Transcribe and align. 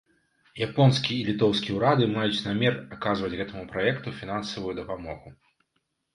Японскі 0.67 1.11
і 1.17 1.27
літоўскі 1.27 1.75
ўрады 1.75 2.07
маюць 2.13 2.43
намер 2.47 2.73
аказваць 2.97 3.31
гэтаму 3.39 3.63
праекту 3.75 4.17
фінансавую 4.23 4.73
дапамогу. 4.83 5.37